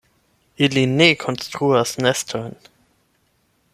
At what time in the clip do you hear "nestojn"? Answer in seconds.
2.07-2.59